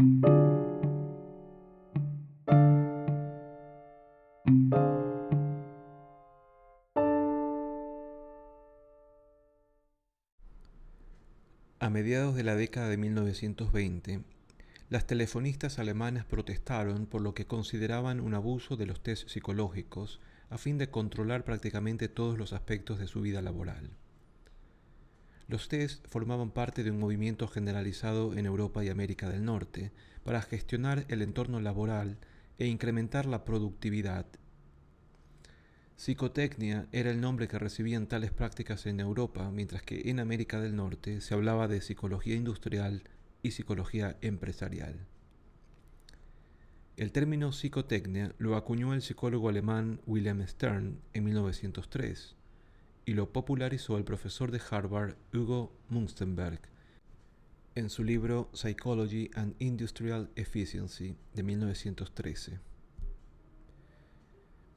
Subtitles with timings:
[0.00, 0.02] A
[11.90, 14.22] mediados de la década de 1920,
[14.88, 20.56] las telefonistas alemanas protestaron por lo que consideraban un abuso de los test psicológicos a
[20.56, 23.90] fin de controlar prácticamente todos los aspectos de su vida laboral.
[25.50, 29.90] Los test formaban parte de un movimiento generalizado en Europa y América del Norte
[30.22, 32.18] para gestionar el entorno laboral
[32.58, 34.26] e incrementar la productividad.
[35.96, 40.76] Psicotecnia era el nombre que recibían tales prácticas en Europa, mientras que en América del
[40.76, 43.02] Norte se hablaba de psicología industrial
[43.42, 45.08] y psicología empresarial.
[46.96, 52.36] El término psicotecnia lo acuñó el psicólogo alemán William Stern en 1903
[53.04, 56.60] y lo popularizó el profesor de Harvard Hugo Munstenberg
[57.74, 62.58] en su libro Psychology and Industrial Efficiency de 1913.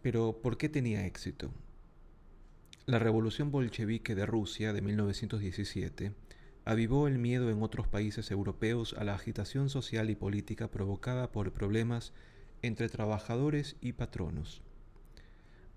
[0.01, 1.51] Pero, ¿por qué tenía éxito?
[2.85, 6.13] La revolución bolchevique de Rusia de 1917
[6.65, 11.51] avivó el miedo en otros países europeos a la agitación social y política provocada por
[11.51, 12.13] problemas
[12.61, 14.61] entre trabajadores y patronos.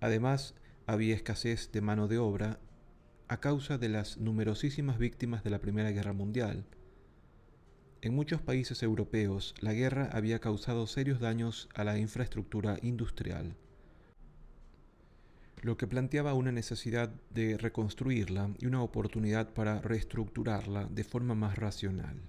[0.00, 0.54] Además,
[0.86, 2.58] había escasez de mano de obra
[3.28, 6.64] a causa de las numerosísimas víctimas de la Primera Guerra Mundial.
[8.02, 13.56] En muchos países europeos, la guerra había causado serios daños a la infraestructura industrial
[15.66, 21.58] lo que planteaba una necesidad de reconstruirla y una oportunidad para reestructurarla de forma más
[21.58, 22.20] racional.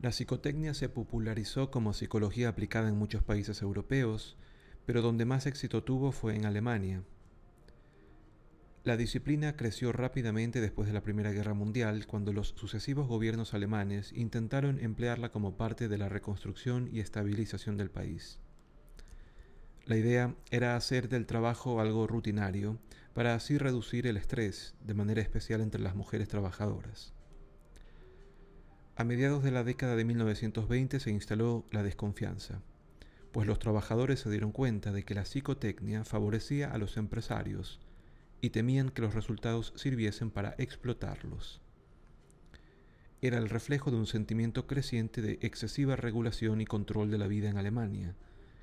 [0.00, 4.36] La psicotecnia se popularizó como psicología aplicada en muchos países europeos,
[4.86, 7.02] pero donde más éxito tuvo fue en Alemania.
[8.84, 14.12] La disciplina creció rápidamente después de la Primera Guerra Mundial, cuando los sucesivos gobiernos alemanes
[14.12, 18.40] intentaron emplearla como parte de la reconstrucción y estabilización del país.
[19.86, 22.78] La idea era hacer del trabajo algo rutinario
[23.14, 27.14] para así reducir el estrés, de manera especial entre las mujeres trabajadoras.
[28.96, 32.60] A mediados de la década de 1920 se instaló la desconfianza,
[33.34, 37.80] pues los trabajadores se dieron cuenta de que la psicotecnia favorecía a los empresarios
[38.40, 41.60] y temían que los resultados sirviesen para explotarlos.
[43.20, 47.50] Era el reflejo de un sentimiento creciente de excesiva regulación y control de la vida
[47.50, 48.14] en Alemania,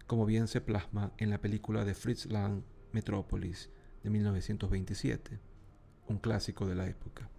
[0.07, 3.69] como bien se plasma en la película de Fritz Lang, Metrópolis,
[4.03, 5.37] de 1927,
[6.07, 7.29] un clásico de la época.